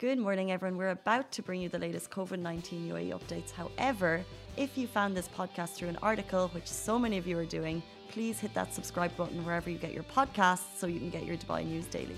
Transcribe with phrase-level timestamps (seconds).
[0.00, 0.78] Good morning, everyone.
[0.78, 3.50] We're about to bring you the latest COVID 19 UAE updates.
[3.50, 4.24] However,
[4.56, 7.82] if you found this podcast through an article, which so many of you are doing,
[8.08, 11.36] please hit that subscribe button wherever you get your podcasts so you can get your
[11.36, 12.16] Dubai news daily.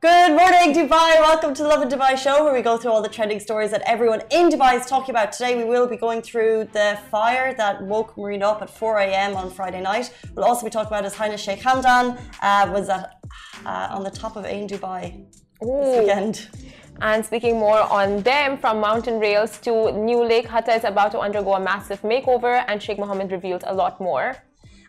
[0.00, 1.20] Good morning, Dubai.
[1.20, 3.82] Welcome to the Lovin Dubai show, where we go through all the trending stories that
[3.84, 5.30] everyone in Dubai is talking about.
[5.32, 9.36] Today, we will be going through the fire that woke Marina up at 4 a.m.
[9.36, 10.10] on Friday night.
[10.34, 13.22] We'll also be talking about His Highness Sheikh Hamdan uh, was at,
[13.66, 15.26] uh, on the top of Ain Dubai
[15.62, 15.82] Ooh.
[15.82, 16.73] this weekend.
[17.00, 21.18] And speaking more on them, from mountain rails to New Lake, Hatta is about to
[21.18, 24.36] undergo a massive makeover, and Sheikh Mohammed revealed a lot more.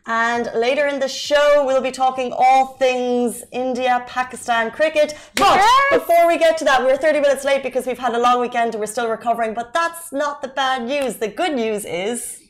[0.08, 5.18] And later in the show, we'll be talking all things India, Pakistan cricket.
[5.34, 5.99] But yes!
[5.99, 8.76] before we get to that, we're 30 minutes late because we've had a long weekend
[8.76, 9.55] and we're still recovering.
[9.55, 11.16] But that's not the bad news.
[11.16, 12.44] The good news is.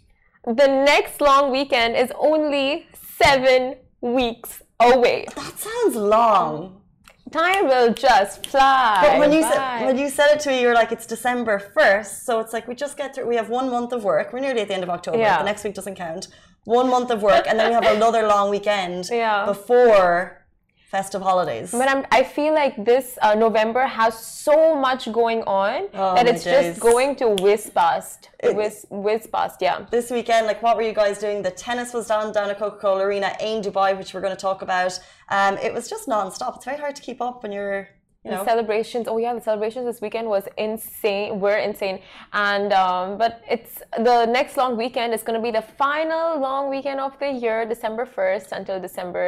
[0.44, 2.88] The next long weekend is only
[3.18, 5.26] seven weeks away.
[5.36, 6.82] That sounds long
[7.36, 9.00] time will just fly.
[9.02, 11.56] But when you said when you said it to me, you were like, "It's December
[11.76, 12.26] 1st.
[12.26, 13.28] so it's like we just get through.
[13.28, 14.32] We have one month of work.
[14.32, 15.18] We're nearly at the end of October.
[15.18, 15.38] Yeah.
[15.40, 16.28] The next week doesn't count.
[16.64, 19.46] One month of work, and then we have another long weekend yeah.
[19.46, 20.45] before
[20.96, 21.70] festive holidays.
[21.82, 24.14] But I'm, I feel like this uh, November has
[24.48, 24.58] so
[24.88, 28.20] much going on oh, that it's just going to whiz past.
[28.46, 29.78] It, whiz, whiz past, yeah.
[29.98, 31.38] This weekend, like, what were you guys doing?
[31.50, 34.44] The tennis was done down at Coca Cola Arena in Dubai, which we're going to
[34.50, 34.94] talk about.
[35.38, 36.52] Um, it was just non-stop.
[36.58, 37.82] It's very hard to keep up when you're
[38.24, 38.44] you know.
[38.44, 39.06] The celebrations.
[39.12, 41.40] Oh yeah, the celebrations this weekend was insane.
[41.44, 41.98] Were insane,
[42.50, 43.76] and um, but it's
[44.10, 47.60] the next long weekend is going to be the final long weekend of the year,
[47.74, 49.26] December first until December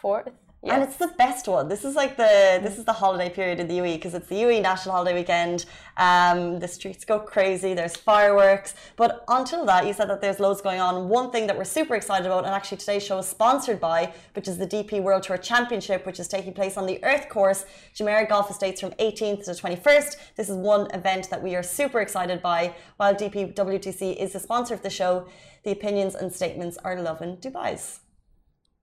[0.00, 0.28] fourth.
[0.66, 0.74] Yes.
[0.74, 1.68] And it's the best one.
[1.68, 4.34] This is like the this is the holiday period in the UAE because it's the
[4.34, 5.64] UAE national holiday weekend.
[5.96, 7.72] Um, the streets go crazy.
[7.72, 8.74] There's fireworks.
[8.96, 11.08] But until that, you said that there's loads going on.
[11.08, 14.48] One thing that we're super excited about, and actually today's show is sponsored by, which
[14.48, 18.28] is the DP World Tour Championship, which is taking place on the Earth Course, Jumeirah
[18.28, 20.16] Golf Estates, from 18th to 21st.
[20.34, 22.74] This is one event that we are super excited by.
[22.96, 25.28] While DP WTC is the sponsor of the show,
[25.62, 28.00] the opinions and statements are Lovin Dubai's.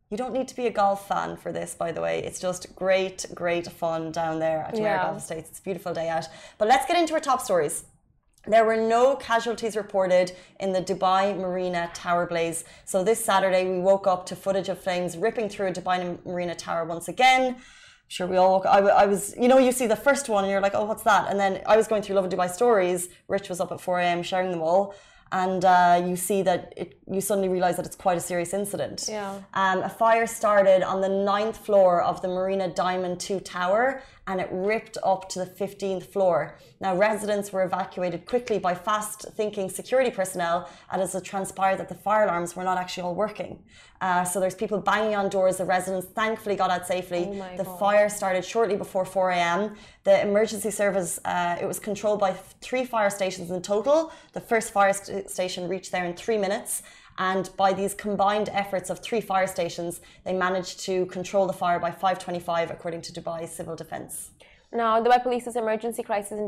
[0.09, 2.23] You don't need to be a golf fan for this, by the way.
[2.23, 5.03] It's just great, great fun down there at Jumeirah yeah.
[5.03, 5.49] Golf Estates.
[5.49, 6.25] It's a beautiful day out.
[6.57, 7.85] But let's get into our top stories.
[8.45, 12.65] There were no casualties reported in the Dubai Marina Tower blaze.
[12.83, 16.53] So this Saturday, we woke up to footage of flames ripping through a Dubai Marina
[16.53, 17.55] Tower once again.
[17.55, 20.43] I'm sure we all woke I, I was, you know, you see the first one
[20.43, 21.29] and you're like, oh, what's that?
[21.29, 23.07] And then I was going through Lovin Dubai stories.
[23.29, 24.21] Rich was up at 4 a.m.
[24.23, 24.93] sharing them all
[25.33, 29.07] and uh, you see that it, you suddenly realize that it's quite a serious incident.
[29.09, 29.39] Yeah.
[29.55, 34.39] Um, a fire started on the ninth floor of the Marina Diamond 2 tower and
[34.39, 36.57] it ripped up to the 15th floor.
[36.79, 41.89] Now, residents were evacuated quickly by fast thinking security personnel and as it transpired that
[41.89, 43.61] the fire alarms were not actually all working.
[43.99, 45.57] Uh, so there's people banging on doors.
[45.57, 47.29] The residents thankfully got out safely.
[47.41, 47.79] Oh the God.
[47.79, 49.75] fire started shortly before 4 a.m.
[50.03, 54.11] The emergency service, uh, it was controlled by three fire stations in total.
[54.33, 56.83] The first fire st station reached there in three minutes.
[57.17, 61.79] And by these combined efforts of three fire stations, they managed to control the fire
[61.79, 64.31] by 525, according to Dubai Civil Defense.
[64.75, 66.39] Now, Dubai Police's Emergency Crisis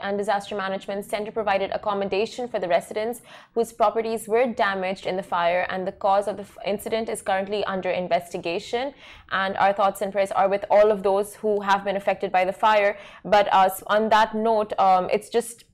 [0.00, 3.20] and Disaster Management Center provided accommodation for the residents
[3.54, 7.62] whose properties were damaged in the fire, and the cause of the incident is currently
[7.64, 8.94] under investigation.
[9.30, 12.46] And our thoughts and prayers are with all of those who have been affected by
[12.46, 12.96] the fire.
[13.22, 15.64] But uh, on that note, um, it's just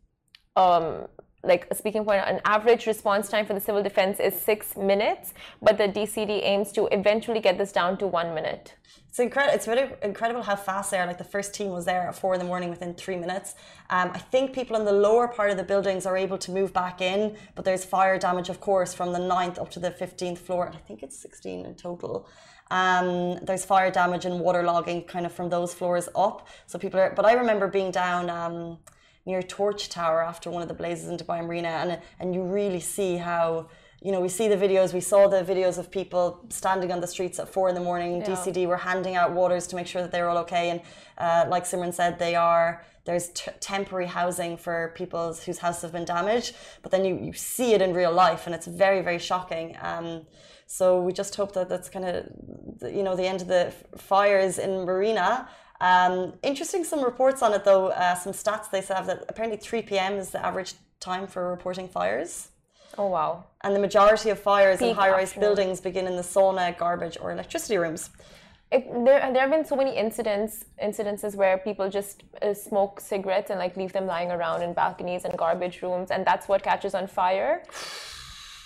[0.56, 1.06] um,
[1.42, 5.32] like a speaking point, an average response time for the civil defense is six minutes,
[5.62, 8.74] but the DCD aims to eventually get this down to one minute.
[9.08, 9.54] It's incredible.
[9.56, 11.06] It's really incredible how fast they are.
[11.06, 13.54] Like the first team was there at four in the morning within three minutes.
[13.88, 16.72] Um, I think people in the lower part of the buildings are able to move
[16.72, 20.38] back in, but there's fire damage, of course, from the 9th up to the 15th
[20.38, 20.70] floor.
[20.72, 22.28] I think it's 16 in total.
[22.70, 26.46] Um, there's fire damage and waterlogging kind of from those floors up.
[26.68, 28.30] So people are, but I remember being down.
[28.30, 28.78] Um,
[29.26, 32.80] near Torch Tower after one of the blazes in Dubai Marina, and and you really
[32.80, 33.68] see how
[34.02, 34.92] you know we see the videos.
[34.92, 38.20] We saw the videos of people standing on the streets at four in the morning.
[38.20, 38.28] Yeah.
[38.28, 40.80] DCD were handing out waters to make sure that they were all okay, and
[41.18, 42.84] uh, like Simran said, they are.
[43.06, 47.72] There's temporary housing for people whose houses have been damaged, but then you, you see
[47.72, 49.76] it in real life, and it's very very shocking.
[49.80, 50.26] Um,
[50.66, 52.28] so we just hope that that's kind of,
[52.82, 55.48] you know, the end of the fires in Marina
[55.80, 57.88] um, interesting, some reports on it though.
[57.88, 60.14] Uh, some stats they have that apparently 3 p.m.
[60.14, 62.48] is the average time for reporting fires.
[62.98, 63.44] Oh wow!
[63.62, 67.32] And the majority of fires Peak in high-rise buildings begin in the sauna, garbage, or
[67.32, 68.10] electricity rooms.
[68.72, 73.50] It, there, there have been so many incidents, incidences where people just uh, smoke cigarettes
[73.50, 76.94] and like leave them lying around in balconies and garbage rooms, and that's what catches
[76.94, 77.64] on fire.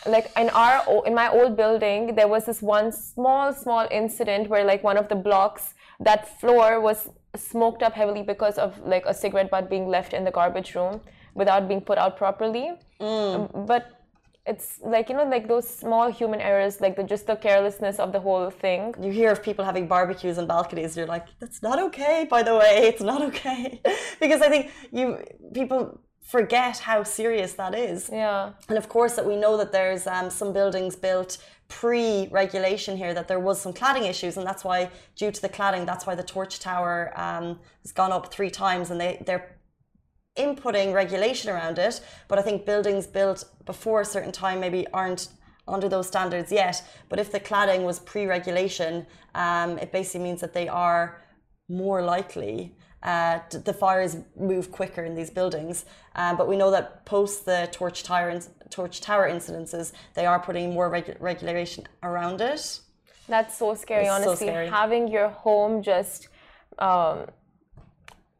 [0.07, 4.63] Like in our, in my old building, there was this one small, small incident where
[4.65, 9.14] like one of the blocks that floor was smoked up heavily because of like a
[9.14, 11.00] cigarette butt being left in the garbage room
[11.35, 12.73] without being put out properly.
[13.00, 13.67] Mm.
[13.67, 14.05] But
[14.46, 18.12] it's like you know like those small human errors like the just the carelessness of
[18.12, 21.79] the whole thing you hear of people having barbecues on balconies you're like that's not
[21.79, 23.81] okay by the way it's not okay
[24.20, 25.19] because i think you
[25.55, 30.06] people forget how serious that is yeah and of course that we know that there's
[30.06, 31.38] um, some buildings built
[31.69, 35.87] pre-regulation here that there was some cladding issues and that's why due to the cladding
[35.87, 39.55] that's why the torch tower um, has gone up three times and they they're
[40.37, 45.29] inputting regulation around it, but I think buildings built before a certain time maybe aren't
[45.67, 46.83] under those standards yet.
[47.09, 51.23] But if the cladding was pre regulation, um, it basically means that they are
[51.69, 52.77] more likely.
[53.03, 55.85] Uh, the fires move quicker in these buildings,
[56.17, 58.41] uh, but we know that post the torch tower,
[58.75, 59.87] torch tower incidences,
[60.19, 62.62] they are putting more regu regulation around it.
[63.35, 64.47] That's so scary, it's honestly.
[64.47, 64.69] So scary.
[64.69, 66.29] Having your home just
[66.79, 67.17] um,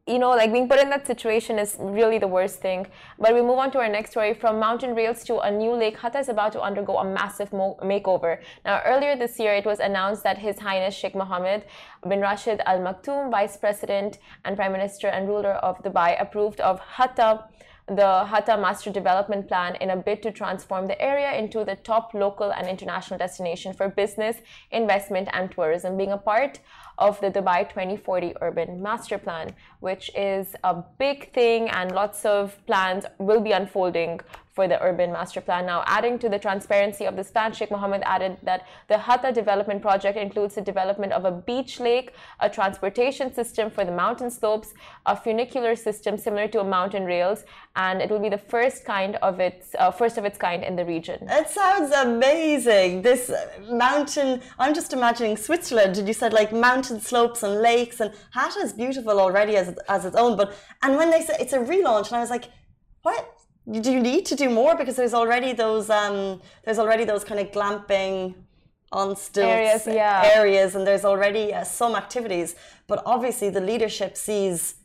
[0.07, 2.87] you know, like being put in that situation is really the worst thing.
[3.19, 4.35] But we move on to our next story.
[4.35, 8.33] From mountain rails to a new lake, Hatta is about to undergo a massive makeover.
[8.67, 11.65] Now, earlier this year, it was announced that His Highness Sheikh Mohammed
[12.07, 16.81] bin Rashid Al Maktoum, Vice President and Prime Minister and ruler of Dubai, approved of
[16.81, 17.45] Hatta
[17.87, 22.15] the Hatta Master Development Plan in a bid to transform the area into the top
[22.15, 24.39] local and international destination for business,
[24.71, 26.61] investment, and tourism, being a part
[26.99, 32.57] of the Dubai 2040 Urban Master Plan, which is a big thing and lots of
[32.67, 34.21] plans will be unfolding
[34.55, 35.67] for the urban master plan.
[35.67, 39.83] Now, adding to the transparency of this plan, Sheikh Mohammed added that the Hatta development
[39.83, 44.73] project includes the development of a beach lake, a transportation system for the mountain slopes,
[45.07, 47.45] a funicular system similar to a mountain rails,
[47.75, 50.77] and it will be the first kind of its uh, first of its kind in
[50.77, 51.19] the region.
[51.29, 53.03] It sounds amazing.
[53.03, 53.33] This
[53.69, 58.61] mountain, I'm just imagining Switzerland, and you said like mountain slopes and lakes, and Hatta
[58.61, 60.37] is beautiful already as as its own.
[60.37, 62.47] But and when they said it's a relaunch, and I was like,
[63.03, 63.35] what?
[63.71, 67.41] do you need to do more because there's already those um, there's already those kind
[67.41, 68.35] of glamping
[68.93, 70.31] on stilts areas, yeah.
[70.35, 72.55] areas and there's already uh, some activities
[72.87, 74.77] but obviously the leadership sees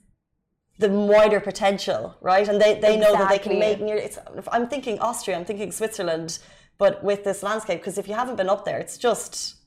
[0.80, 3.00] the wider potential right and they, they exactly.
[3.00, 4.18] know that they can make near it's
[4.52, 6.40] i'm thinking austria i'm thinking switzerland
[6.78, 9.58] but with this landscape because if you haven't been up there it's just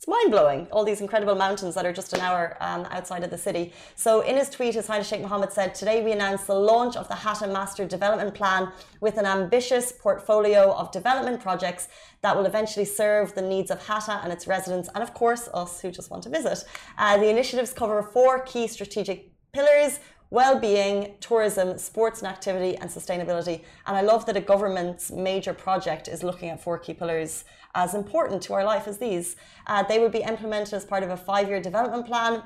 [0.00, 3.28] it's mind blowing, all these incredible mountains that are just an hour um, outside of
[3.28, 3.70] the city.
[3.96, 7.06] So, in his tweet, His Highness Sheikh Mohammed said, Today we announced the launch of
[7.08, 11.88] the Hatta Master Development Plan with an ambitious portfolio of development projects
[12.22, 15.82] that will eventually serve the needs of Hatta and its residents, and of course, us
[15.82, 16.64] who just want to visit.
[16.96, 20.00] Uh, the initiatives cover four key strategic pillars
[20.30, 23.64] well-being, tourism, sports and activity, and sustainability.
[23.86, 27.44] And I love that a government's major project is looking at four key pillars
[27.74, 29.36] as important to our life as these.
[29.66, 32.42] Uh, they would be implemented as part of a five-year development plan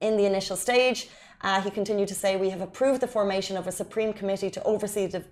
[0.00, 1.08] in the initial stage.
[1.42, 4.62] Uh, he continued to say, "We have approved the formation of a supreme committee to
[4.64, 5.24] oversee the,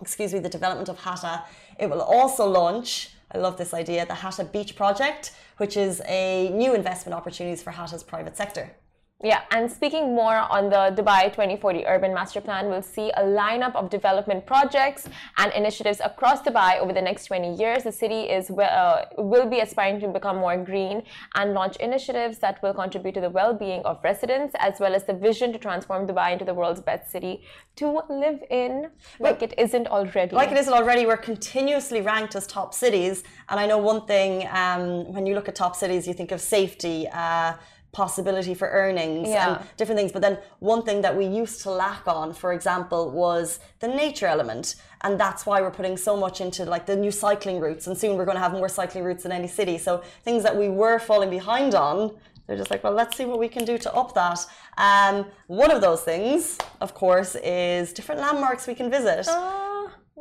[0.00, 1.44] excuse me, the development of Hatta.
[1.78, 6.50] It will also launch." I love this idea, the Hatta Beach Project, which is a
[6.50, 8.76] new investment opportunities for Hatta's private sector.
[9.24, 13.76] Yeah, and speaking more on the Dubai 2040 Urban Master Plan, we'll see a lineup
[13.76, 15.08] of development projects
[15.38, 17.84] and initiatives across Dubai over the next 20 years.
[17.84, 21.04] The city is uh, will be aspiring to become more green
[21.36, 25.14] and launch initiatives that will contribute to the well-being of residents, as well as the
[25.14, 27.44] vision to transform Dubai into the world's best city
[27.76, 28.90] to live in,
[29.20, 30.34] like it isn't already.
[30.34, 31.06] Like it isn't already.
[31.06, 34.48] We're continuously ranked as top cities, and I know one thing.
[34.50, 37.06] Um, when you look at top cities, you think of safety.
[37.12, 37.52] Uh,
[37.92, 39.58] possibility for earnings yeah.
[39.58, 40.12] and different things.
[40.12, 44.26] But then one thing that we used to lack on, for example, was the nature
[44.26, 44.76] element.
[45.02, 47.86] And that's why we're putting so much into like the new cycling routes.
[47.86, 49.76] And soon we're going to have more cycling routes in any city.
[49.78, 53.38] So things that we were falling behind on, they're just like, well, let's see what
[53.38, 54.40] we can do to up that.
[54.78, 59.26] Um, one of those things, of course, is different landmarks we can visit.
[59.28, 59.71] Oh.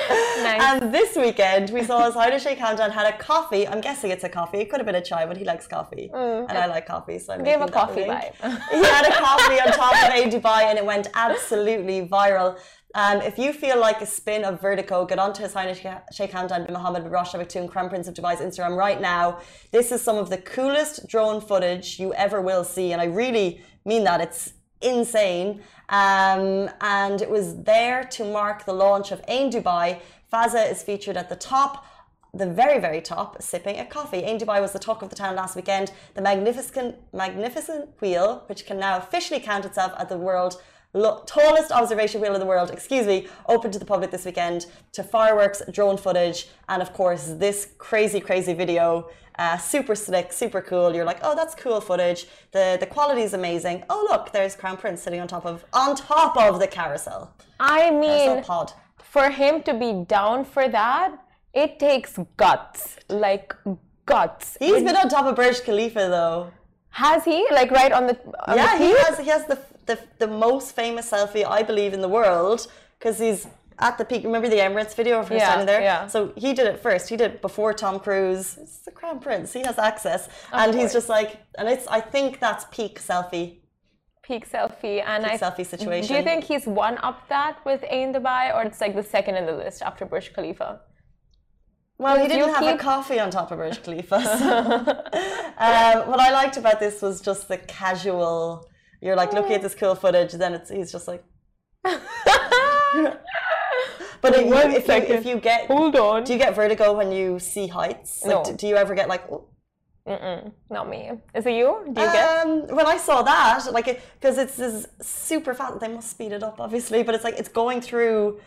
[0.36, 0.60] Nice.
[0.62, 3.66] And this weekend, we saw Highness Sheikh Hamdan had a coffee.
[3.66, 4.58] I'm guessing it's a coffee.
[4.58, 6.10] It could have been a chai, but he likes coffee.
[6.12, 6.46] Mm.
[6.48, 7.18] And I like coffee.
[7.18, 8.34] So I'm Gave a coffee vibe.
[8.70, 12.58] he had a coffee on top of Ain Dubai and it went absolutely viral.
[12.94, 16.66] Um, if you feel like a spin of vertigo, get onto His Highness Sheikh Hamdan
[16.66, 19.40] bin Mohammed bin Rashid Al Maktoum, Crown Prince of Dubai's Instagram right now.
[19.70, 23.60] This is some of the coolest drone footage you ever will see, and I really
[23.84, 24.20] mean that.
[24.22, 25.62] It's insane.
[25.88, 30.00] Um, and it was there to mark the launch of Ain Dubai.
[30.32, 31.84] Fazza is featured at the top
[32.34, 34.18] the very, very top, sipping a coffee.
[34.18, 35.92] Ain Dubai was the talk of the town last weekend.
[36.14, 40.60] The magnificent, magnificent wheel, which can now officially count itself as the world
[41.26, 45.02] tallest observation wheel in the world, excuse me, open to the public this weekend to
[45.02, 49.08] fireworks, drone footage, and of course this crazy, crazy video.
[49.38, 50.94] Uh, super slick, super cool.
[50.94, 52.26] You're like, oh, that's cool footage.
[52.52, 53.84] The the quality is amazing.
[53.90, 57.34] Oh, look, there's Crown Prince sitting on top of on top of the carousel.
[57.60, 58.72] I mean, carousel pod.
[58.98, 61.18] for him to be down for that,
[61.52, 63.54] it takes guts, like
[64.06, 64.56] guts.
[64.58, 66.50] He's been on top of Burj Khalifa though.
[66.90, 67.46] Has he?
[67.50, 70.74] Like right on the on yeah, the he has he has the the, the most
[70.74, 72.66] famous selfie I believe in the world
[72.98, 73.46] because he's
[73.78, 74.24] at the peak.
[74.24, 75.80] Remember the Emirates video of her Yeah, standing there?
[75.80, 76.06] yeah.
[76.06, 77.08] So he did it first.
[77.08, 78.58] He did it before Tom Cruise.
[78.60, 79.52] It's the Crown Prince.
[79.52, 81.86] He has access, and he's just like, and it's.
[81.86, 83.58] I think that's peak selfie,
[84.22, 86.08] peak selfie, and peak I selfie situation.
[86.08, 89.36] do you think he's one up that with Ain Dubai, or it's like the second
[89.36, 90.80] in the list after Burj Khalifa?
[91.98, 94.20] Well, he didn't have a coffee on top of Burj Khalifa.
[94.22, 94.48] So.
[95.66, 98.68] um, what I liked about this was just the casual.
[99.00, 101.24] You're like looking at this cool footage, then it's he's just like.
[104.20, 106.24] But if, you, One if, you, if you get, Hold on.
[106.24, 108.24] do you get vertigo when you see heights?
[108.24, 108.44] Like, No.
[108.44, 109.22] do, do you ever get like?
[109.30, 109.44] oh,
[110.06, 111.10] Mm-mm, not me.
[111.34, 111.82] Is it you?
[111.92, 112.46] Do you get?
[112.46, 116.44] Um, when I saw that, like, because it's this super fast, they must speed it
[116.44, 117.02] up, obviously.
[117.02, 118.40] But it's like it's going through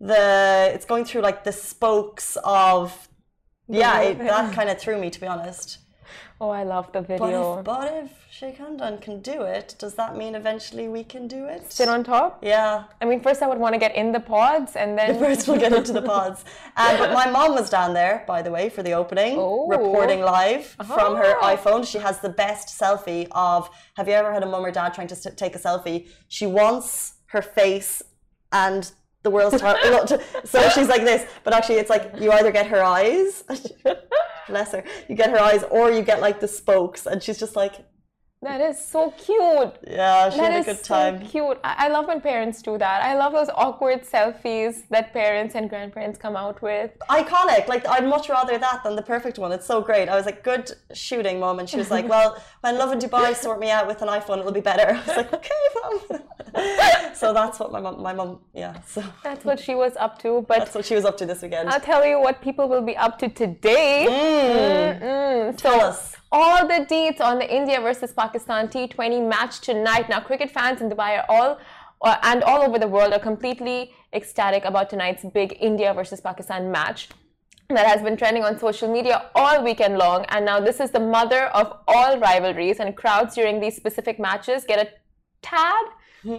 [0.00, 3.08] the, it's going through like the spokes of,
[3.68, 5.78] yeah, it, that kind of threw me to be honest.
[6.40, 7.58] Oh, I love the But video.
[7.58, 11.46] if, but if Sheikh Hamdan can do it, does that mean eventually we can do
[11.46, 11.72] it?
[11.72, 12.38] Sit on top.
[12.42, 12.84] Yeah.
[13.00, 15.60] I mean, first I would want to get in the pods, and then First, we'll
[15.60, 16.44] get into the pods.
[16.76, 19.68] Um, but my mom was down there, by the way, for the opening, Oh.
[19.68, 21.54] reporting live from her Ah.
[21.54, 21.86] iPhone.
[21.86, 23.68] She has the best selfie of.
[23.98, 26.08] Have you ever had a mum or dad trying to take a selfie?
[26.28, 28.02] She wants her face
[28.52, 28.90] and
[29.22, 29.76] the world's time.
[30.44, 33.44] so she's like this, but actually, it's like you either get her eyes,
[34.48, 37.56] bless her, you get her eyes, or you get like the spokes, and she's just
[37.56, 37.84] like,
[38.42, 39.72] that is so cute.
[39.86, 41.26] yeah, she That had a is good so time.
[41.26, 41.58] cute.
[41.62, 43.02] I, I love when parents do that.
[43.02, 46.90] I love those awkward selfies that parents and grandparents come out with.
[47.08, 47.68] iconic.
[47.68, 49.52] Like I'd much rather that than the perfect one.
[49.52, 50.08] It's so great.
[50.08, 51.58] I was like, good shooting, mom.
[51.60, 54.52] And she was like, well, when Lovin Dubai sort me out with an iPhone, it'll
[54.52, 54.88] be better.
[54.96, 57.14] I was like, okay, mom.
[57.14, 58.80] so that's what my mom, my mom, yeah.
[58.82, 60.44] So That's what she was up to.
[60.48, 61.68] But that's what she was up to this weekend.
[61.70, 64.04] I'll tell you what people will be up to today.
[64.10, 65.56] Hmm.
[65.56, 66.16] So, Tell us.
[66.32, 70.08] All the deets on the India versus Pakistan T20 match tonight.
[70.08, 71.60] Now, cricket fans in Dubai are all
[72.00, 76.70] uh, and all over the world are completely ecstatic about tonight's big India versus Pakistan
[76.70, 77.10] match
[77.68, 80.24] that has been trending on social media all weekend long.
[80.30, 84.64] And now, this is the mother of all rivalries, and crowds during these specific matches
[84.64, 84.88] get a
[85.42, 85.84] tad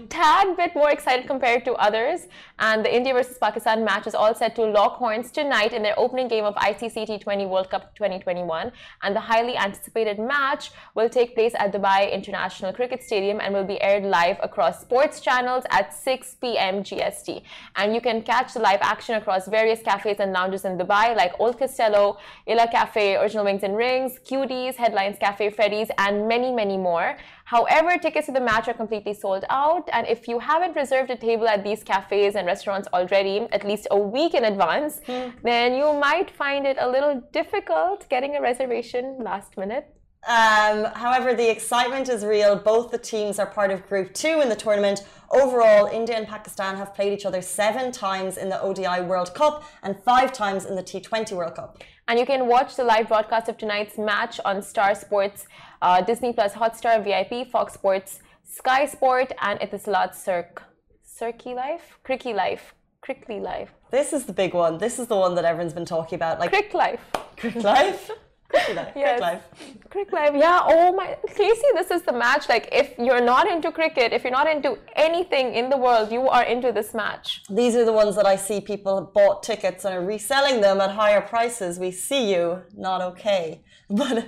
[0.10, 2.28] tad bit more excited compared to others.
[2.60, 5.98] And the India versus Pakistan match is all set to lock horns tonight in their
[6.00, 8.72] opening game of ICC T20 World Cup 2021.
[9.02, 13.66] And the highly anticipated match will take place at Dubai International Cricket Stadium and will
[13.66, 16.84] be aired live across sports channels at 6 p.m.
[16.84, 17.44] GST.
[17.76, 21.34] And you can catch the live action across various cafes and lounges in Dubai like
[21.40, 26.78] Old Costello, Illa Cafe, Original Wings and Rings, QD's, Headlines Cafe, Freddy's, and many, many
[26.78, 27.18] more.
[27.46, 31.16] However, tickets to the match are completely sold out, and if you haven't reserved a
[31.16, 35.30] table at these cafes and restaurants already, at least a week in advance, hmm.
[35.44, 39.94] then you might find it a little difficult getting a reservation last minute.
[40.28, 42.56] Um, however, the excitement is real.
[42.56, 45.06] Both the teams are part of Group 2 in the tournament.
[45.32, 49.64] Overall, India and Pakistan have played each other seven times in the ODI World Cup
[49.82, 51.84] and five times in the T20 World Cup.
[52.08, 55.46] And you can watch the live broadcast of tonight's match on Star Sports,
[55.82, 60.64] uh, Disney Plus Hotstar VIP, Fox Sports, Sky Sport, and Etisalat Cirque.
[61.04, 61.98] Cirque Life?
[62.06, 62.74] Cricky Life.
[63.02, 63.72] Crickly Life.
[63.92, 64.78] This is the big one.
[64.78, 66.40] This is the one that everyone's been talking about.
[66.40, 67.02] Like, Crick Life.
[67.36, 68.10] Crick Life?
[68.54, 68.94] Crick Life.
[68.96, 69.20] Yes.
[69.20, 69.44] Crick Life.
[69.90, 70.60] Crick Live, yeah.
[70.64, 72.48] Oh my, Casey, this is the match.
[72.50, 76.28] Like, if you're not into cricket, if you're not into anything in the world, you
[76.28, 77.44] are into this match.
[77.50, 80.92] These are the ones that I see people bought tickets and are reselling them at
[80.92, 81.80] higher prices.
[81.80, 83.62] We see you, not okay.
[83.90, 84.26] But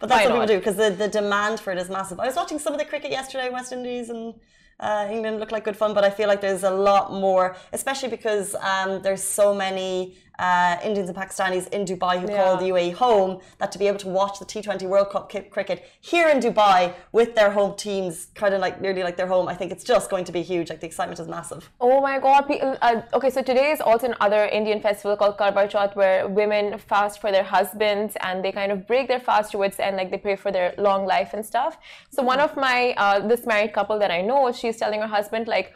[0.00, 0.48] but that's Why what people not?
[0.48, 2.18] do because the, the demand for it is massive.
[2.18, 4.34] I was watching some of the cricket yesterday, West Indies and
[4.80, 8.10] uh, England looked like good fun, but I feel like there's a lot more, especially
[8.10, 12.92] because um, there's so many uh, Indians and Pakistanis in Dubai who call the UAE
[12.94, 13.40] home.
[13.58, 17.34] That to be able to watch the T20 World Cup cricket here in Dubai with
[17.34, 20.24] their home teams, kind of like nearly like their home, I think it's just going
[20.24, 20.70] to be huge.
[20.70, 21.70] Like the excitement is massive.
[21.80, 22.42] Oh my god.
[22.48, 26.78] pe- Uh, okay, so today is also another Indian festival called Karva Chauth where women
[26.78, 30.18] fast for their husbands and they kind of break their fast towards end, like they
[30.18, 31.78] pray for their long life and stuff.
[32.10, 35.48] So one of my, uh, this married couple that I know, she's telling her husband,
[35.48, 35.72] like,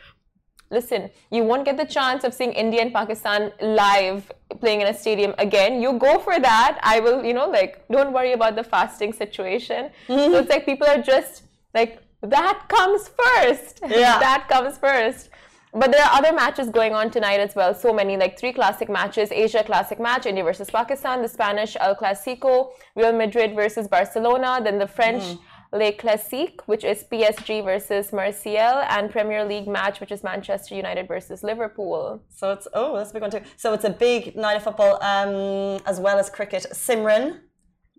[0.70, 4.94] listen, you won't get the chance of seeing India and Pakistan live playing in a
[4.94, 5.80] stadium again.
[5.82, 6.78] You go for that.
[6.82, 9.90] I will, you know, like, don't worry about the fasting situation.
[10.08, 10.32] Mm-hmm.
[10.32, 11.42] So it's like people are just
[11.74, 13.80] like, that comes first.
[13.88, 14.18] Yeah.
[14.18, 15.30] that comes first.
[15.72, 17.74] But there are other matches going on tonight as well.
[17.74, 21.94] So many, like three classic matches Asia Classic match, India versus Pakistan, the Spanish El
[21.94, 25.22] Clasico, Real Madrid versus Barcelona, then the French.
[25.22, 25.38] Mm.
[25.72, 31.06] Le Classique, which is PSG versus Marseille, and Premier League match, which is Manchester United
[31.06, 32.20] versus Liverpool.
[32.28, 33.42] So it's oh, that's a big one too.
[33.56, 36.66] So it's a big night of football, um, as well as cricket.
[36.72, 37.40] Simran,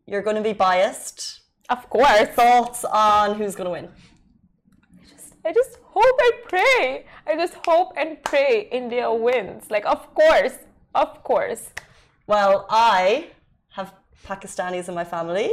[0.06, 1.42] you're going to be biased.
[1.70, 2.28] Of course.
[2.36, 3.88] Thoughts on who's going to win?
[5.02, 7.06] I just, I just hope and pray.
[7.26, 9.72] I just hope and pray India wins.
[9.72, 10.58] Like, of course,
[10.94, 11.70] of course.
[12.28, 13.30] Well, I
[13.70, 13.94] have
[14.28, 15.52] Pakistanis in my family.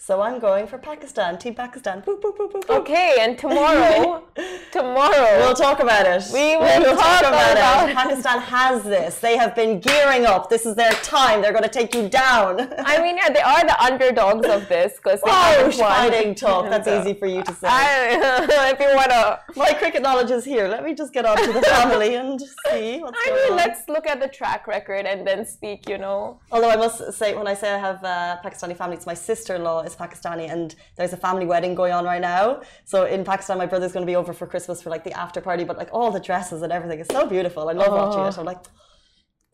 [0.00, 2.02] So I'm going for Pakistan, Team Pakistan.
[2.02, 4.22] Boop, boop, boop, okay, and tomorrow,
[4.72, 6.22] tomorrow we'll talk about it.
[6.32, 7.96] We will, we'll talk, talk, about, about it.
[7.96, 9.18] Pakistan has this.
[9.18, 10.48] They have been gearing up.
[10.48, 11.42] This is their time.
[11.42, 12.72] They're going to take you down.
[12.78, 16.70] I mean, yeah, they are the underdogs of this because they oh, fighting talk.
[16.70, 17.66] That's easy for you to say.
[17.68, 20.68] I, if you want to, my cricket knowledge is here.
[20.68, 23.56] Let me just get on to the family and see what's I mean, on.
[23.56, 25.88] let's look at the track record and then speak.
[25.88, 26.38] You know.
[26.52, 29.87] Although I must say, when I say I have a Pakistani family, it's my sister-in-law
[29.88, 32.62] is Pakistani, and there's a family wedding going on right now.
[32.84, 35.40] So in Pakistan, my brother's going to be over for Christmas for like the after
[35.48, 37.68] party, but like all the dresses and everything is so beautiful.
[37.68, 37.98] I love oh.
[38.00, 38.38] watching it.
[38.38, 38.62] I'm like,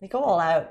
[0.01, 0.67] they go all out.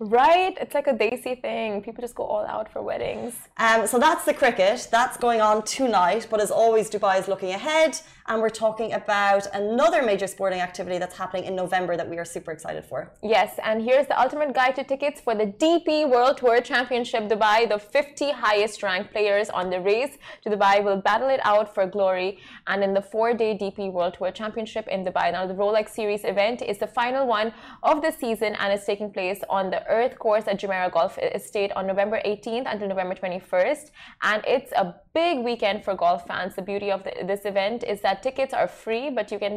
[0.00, 0.56] Right?
[0.60, 1.82] It's like a desi thing.
[1.82, 3.34] People just go all out for weddings.
[3.56, 4.86] Um, so that's the cricket.
[4.92, 6.28] That's going on tonight.
[6.30, 8.00] But as always, Dubai is looking ahead.
[8.30, 12.26] And we're talking about another major sporting activity that's happening in November that we are
[12.26, 13.10] super excited for.
[13.22, 13.58] Yes.
[13.64, 17.66] And here's the ultimate guide to tickets for the DP World Tour Championship Dubai.
[17.66, 21.86] The 50 highest ranked players on the race to Dubai will battle it out for
[21.86, 22.38] glory.
[22.66, 25.32] And in the four day DP World Tour Championship in Dubai.
[25.32, 29.10] Now, the Rolex Series event is the final one of the season and is taking
[29.10, 33.90] place on the Earth course at Jumeirah Golf Estate on November 18th until November 21st.
[34.22, 34.94] And it's a
[35.24, 36.54] big weekend for golf fans.
[36.54, 39.56] The beauty of the, this event is that tickets are free, but you can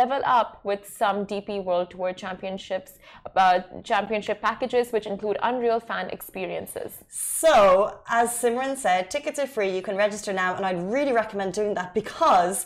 [0.00, 2.90] level up with some DP World Tour Championships,
[3.44, 6.90] uh, championship packages, which include unreal fan experiences.
[7.42, 7.52] So,
[8.20, 9.70] as Simran said, tickets are free.
[9.78, 12.56] You can register now, and I'd really recommend doing that because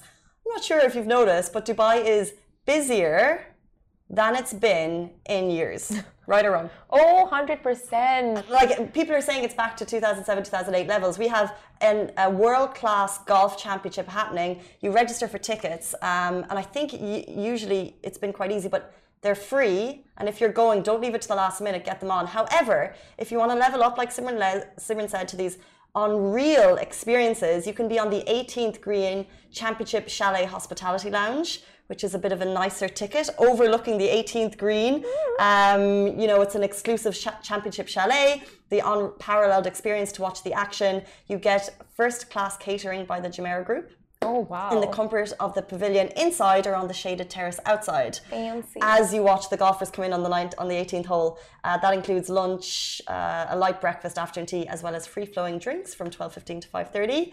[0.42, 2.34] I'm not sure if you've noticed, but Dubai is
[2.66, 3.22] busier
[4.18, 4.92] than it's been
[5.36, 5.84] in years.
[6.26, 6.70] Right or wrong?
[6.90, 8.48] Oh, 100%.
[8.48, 11.18] Like people are saying it's back to 2007, 2008 levels.
[11.18, 14.60] We have an, a world class golf championship happening.
[14.80, 19.34] You register for tickets, um, and I think usually it's been quite easy, but they're
[19.34, 20.04] free.
[20.18, 22.26] And if you're going, don't leave it to the last minute, get them on.
[22.26, 25.58] However, if you want to level up, like Simran, Simran said, to these
[25.94, 32.14] unreal experiences, you can be on the 18th Green Championship Chalet Hospitality Lounge which is
[32.14, 35.04] a bit of a nicer ticket, overlooking the 18th green.
[35.38, 41.02] Um, you know, it's an exclusive championship chalet, the unparalleled experience to watch the action.
[41.28, 43.90] You get first class catering by the Jumeirah Group.
[44.24, 44.70] Oh wow!
[44.70, 48.20] In the comfort of the pavilion inside or on the shaded terrace outside.
[48.30, 48.78] Fancy.
[48.80, 51.76] As you watch the golfers come in on the ninth, on the 18th hole, uh,
[51.78, 55.92] that includes lunch, uh, a light breakfast, afternoon tea, as well as free flowing drinks
[55.92, 57.32] from 12:15 to 5:30.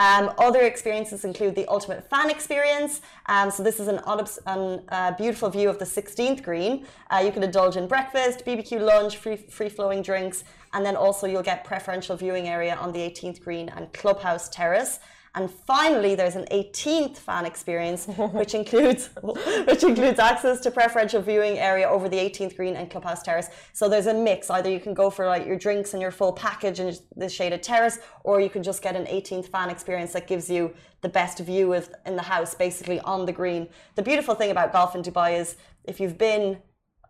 [0.00, 3.02] Um, other experiences include the ultimate fan experience.
[3.26, 4.00] Um, so this is an,
[4.46, 6.86] an uh, beautiful view of the 16th green.
[7.10, 11.26] Uh, you can indulge in breakfast, BBQ lunch, free free flowing drinks, and then also
[11.26, 15.00] you'll get preferential viewing area on the 18th green and clubhouse terrace.
[15.34, 21.58] And finally, there's an 18th fan experience, which includes which includes access to preferential viewing
[21.58, 23.48] area over the 18th green and clubhouse terrace.
[23.72, 24.50] So there's a mix.
[24.50, 27.62] Either you can go for like your drinks and your full package in the shaded
[27.62, 31.38] terrace, or you can just get an 18th fan experience that gives you the best
[31.38, 33.68] view of in the house, basically on the green.
[33.94, 36.58] The beautiful thing about golf in Dubai is if you've been,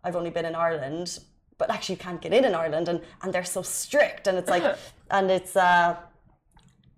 [0.03, 1.19] I've only been in Ireland,
[1.57, 4.49] but actually you can't get in in Ireland, and and they're so strict, and it's
[4.49, 4.63] like,
[5.09, 5.55] and it's.
[5.55, 5.95] uh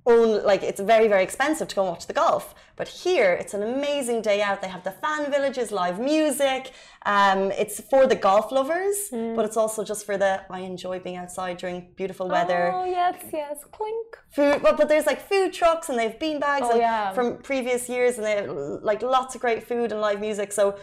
[0.05, 2.55] own like it's very very expensive to go and watch the golf.
[2.75, 4.61] But here it's an amazing day out.
[4.61, 6.71] They have the fan villages live music.
[7.05, 9.35] Um, it's for the golf lovers mm.
[9.35, 12.71] but it's also just for the i enjoy being outside during beautiful weather.
[12.73, 13.57] Oh yes yes.
[13.71, 14.17] Clink.
[14.31, 17.11] Food but, but there's like food trucks and they have bean bags oh, yeah.
[17.13, 18.49] from previous years and they have
[18.81, 20.51] like lots of great food and live music.
[20.51, 20.77] So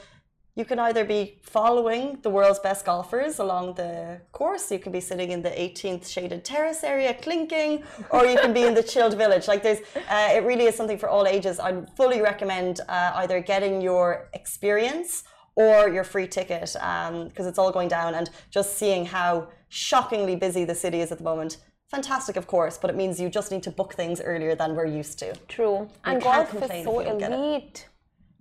[0.57, 5.01] you can either be following the world's best golfers along the course, you can be
[5.01, 9.17] sitting in the 18th shaded terrace area clinking, or you can be in the chilled
[9.17, 9.49] village.
[9.49, 11.61] Like there's, uh, it really is something for all ages.
[11.61, 17.59] I'd fully recommend uh, either getting your experience or your free ticket because um, it's
[17.59, 21.59] all going down and just seeing how shockingly busy the city is at the moment
[21.91, 24.87] fantastic, of course, but it means you just need to book things earlier than we're
[24.87, 25.35] used to.
[25.49, 25.81] True.
[25.81, 27.89] You and golf is so elite.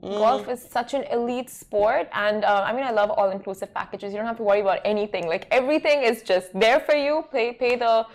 [0.01, 4.13] Golf is such an elite sport, and uh, I mean, I love all-inclusive packages.
[4.13, 5.27] You don't have to worry about anything.
[5.27, 7.25] Like everything is just there for you.
[7.33, 8.05] Pay pay the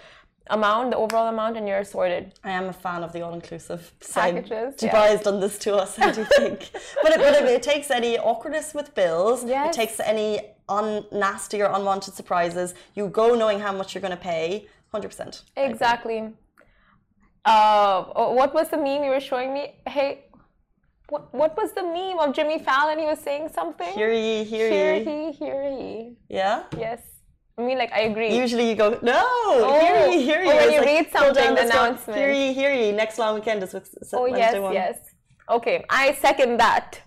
[0.48, 2.32] amount, the overall amount, and you're sorted.
[2.42, 5.08] I am a fan of the all-inclusive Packages, Dubai yeah.
[5.08, 5.98] has done this to us.
[5.98, 6.70] I do think,
[7.02, 9.44] but it, but it, it takes any awkwardness with bills.
[9.44, 12.74] It takes any un nasty or unwanted surprises.
[12.94, 14.68] You go knowing how much you're going to pay.
[14.90, 15.42] Hundred percent.
[15.56, 16.32] Exactly.
[17.44, 18.04] Uh,
[18.38, 19.74] what was the meme you were showing me?
[19.86, 20.23] Hey,
[21.08, 22.98] what what was the meme of Jimmy Fallon?
[22.98, 23.92] He was saying something.
[23.92, 25.04] Hear ye, hear, hear ye.
[25.04, 26.16] he, hear he.
[26.28, 26.64] Yeah.
[26.78, 27.00] Yes.
[27.56, 28.36] I mean, like I agree.
[28.36, 29.80] Usually you go no.
[29.80, 30.48] hear ye, hear ye.
[30.48, 32.18] Oh, oh when It's you like, read something, down announcement.
[32.18, 32.90] Hear ye, hear ye.
[32.92, 34.72] Next long weekend is with oh Wednesday yes, one.
[34.72, 34.98] yes.
[35.50, 37.00] Okay, I second that.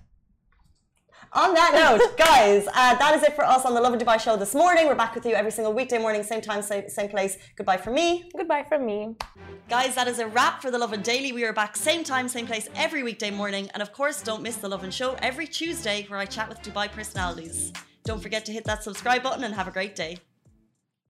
[1.33, 4.37] On that note, guys, uh, that is it for us on the Lovin Dubai show
[4.37, 4.87] this morning.
[4.87, 7.37] We're back with you every single weekday morning, same time, same, same place.
[7.55, 8.29] Goodbye from me.
[8.35, 9.15] Goodbye from me.
[9.69, 11.31] Guys, that is a wrap for the Lovin Daily.
[11.33, 13.69] We are back same time, same place every weekday morning.
[13.73, 16.89] And of course, don't miss the Lovin Show every Tuesday where I chat with Dubai
[16.89, 17.73] personalities.
[18.05, 20.19] Don't forget to hit that subscribe button and have a great day.